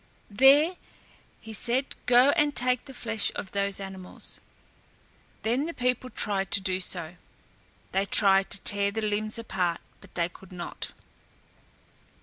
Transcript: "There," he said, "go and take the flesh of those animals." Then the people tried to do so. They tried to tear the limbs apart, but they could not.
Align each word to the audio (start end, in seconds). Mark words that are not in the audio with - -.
"There," 0.31 0.77
he 1.41 1.53
said, 1.53 1.95
"go 2.07 2.31
and 2.31 2.55
take 2.55 2.85
the 2.85 2.93
flesh 2.95 3.31
of 3.35 3.51
those 3.51 3.79
animals." 3.79 4.39
Then 5.43 5.67
the 5.67 5.75
people 5.75 6.09
tried 6.09 6.49
to 6.53 6.59
do 6.59 6.81
so. 6.81 7.17
They 7.91 8.07
tried 8.07 8.49
to 8.49 8.61
tear 8.61 8.89
the 8.89 9.01
limbs 9.03 9.37
apart, 9.37 9.79
but 9.99 10.15
they 10.15 10.27
could 10.27 10.51
not. 10.51 10.91